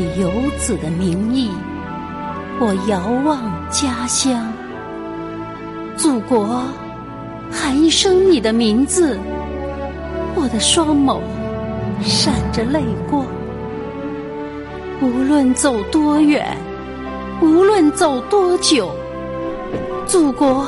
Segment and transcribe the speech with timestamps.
[0.00, 1.50] 以游子的名义，
[2.58, 4.50] 我遥望家乡。
[5.94, 6.62] 祖国，
[7.52, 9.18] 喊一声你的名字，
[10.34, 11.20] 我的双眸
[12.02, 13.26] 闪着泪光。
[15.02, 16.56] 无论走多远，
[17.42, 18.90] 无论走多久，
[20.06, 20.64] 祖国，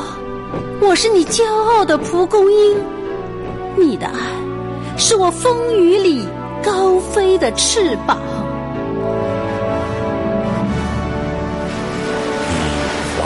[0.82, 2.76] 我是你骄傲的蒲公英。
[3.78, 4.18] 你的爱，
[4.98, 6.20] 是我风雨里
[6.62, 8.18] 高飞的翅膀。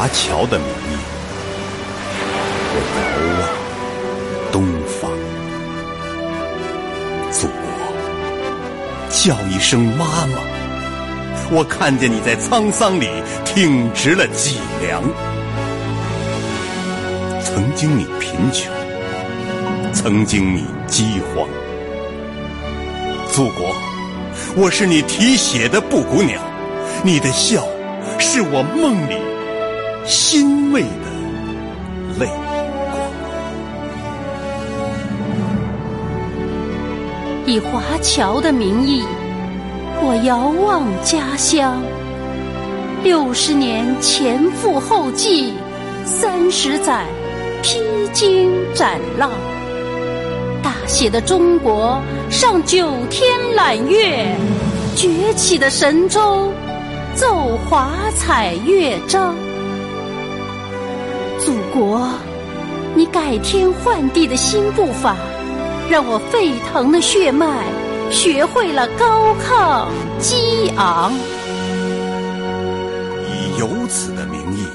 [0.09, 0.97] 桥的名义，
[2.73, 3.03] 我遥
[3.41, 3.43] 望
[4.53, 4.67] 东
[5.01, 5.11] 方。
[7.31, 7.55] 祖国，
[9.11, 10.39] 叫一声妈妈，
[11.51, 13.09] 我看见你在沧桑里
[13.45, 15.03] 挺直了脊梁。
[17.43, 18.73] 曾经你贫穷。
[19.93, 21.49] 曾经你饥荒，
[23.33, 23.75] 祖国，
[24.55, 26.39] 我是你啼血的布谷鸟，
[27.03, 27.67] 你的笑
[28.19, 29.17] 是我梦里
[30.07, 30.89] 欣慰的
[32.21, 32.37] 泪光。
[37.45, 39.03] 以华侨的名义，
[40.01, 41.83] 我遥望家乡。
[43.03, 45.53] 六十年前赴后继，
[46.05, 47.05] 三十载
[47.63, 47.81] 披
[48.13, 49.31] 荆斩浪。
[50.63, 54.35] 大写的中国上九天揽月，
[54.95, 56.51] 崛起的神州
[57.15, 59.37] 奏华彩乐章。
[61.77, 62.09] 国，
[62.95, 65.15] 你改天换地的新步伐，
[65.91, 67.65] 让我沸腾的血脉
[68.11, 69.87] 学会了高亢
[70.19, 71.13] 激昂。
[73.29, 74.67] 以游子的名义，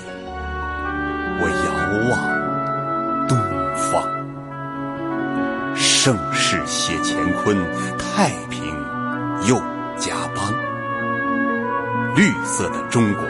[1.42, 1.72] 我遥
[2.12, 3.36] 望东
[3.76, 4.04] 方。
[5.76, 7.58] 盛世写乾坤，
[7.98, 8.64] 太平
[9.48, 9.56] 又
[9.98, 10.54] 家邦。
[12.16, 13.24] 绿色的中国，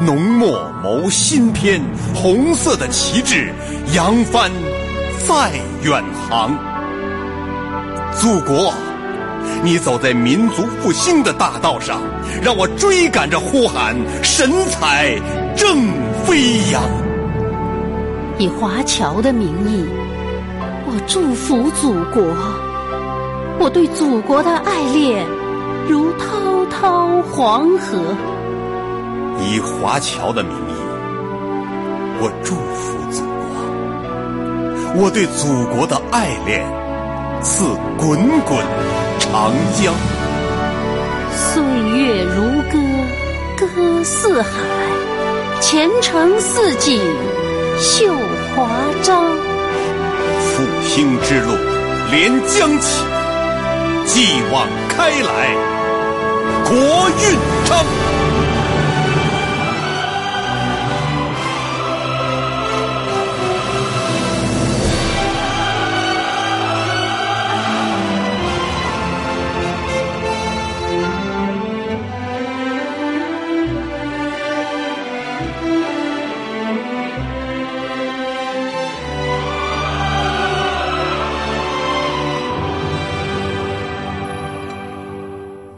[0.00, 1.80] 浓墨谋新篇；
[2.14, 3.52] 红色的旗帜，
[3.94, 4.50] 扬帆
[5.26, 6.56] 再远航。
[8.12, 8.72] 祖国，
[9.62, 12.00] 你走在民族复兴的大道上，
[12.42, 15.16] 让我追赶着呼喊，神采
[15.56, 15.88] 正
[16.24, 16.82] 飞扬。
[18.38, 19.84] 以华侨的名义。
[20.86, 22.22] 我祝福祖国，
[23.58, 25.26] 我对祖国的爱恋
[25.88, 28.14] 如滔滔黄河。
[29.46, 30.74] 以华侨的名义，
[32.18, 33.22] 我祝福祖
[34.94, 36.64] 国，我对祖国的爱恋
[37.42, 37.64] 似
[37.98, 38.58] 滚滚
[39.18, 39.92] 长江。
[41.36, 42.78] 岁月如歌，
[43.58, 44.48] 歌似海；
[45.60, 46.98] 前程似锦，
[47.78, 48.14] 绣
[48.56, 48.70] 华
[49.02, 49.22] 章。
[50.40, 51.52] 复兴之路
[52.10, 53.04] 连江起，
[54.06, 55.54] 继往开来，
[56.64, 56.74] 国
[57.10, 57.84] 运昌。